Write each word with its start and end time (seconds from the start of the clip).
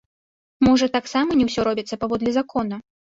Можа, 0.67 0.87
таксама 0.95 1.37
не 1.41 1.45
ўсё 1.49 1.65
робіцца 1.67 1.99
паводле 2.05 2.31
закона? 2.39 2.81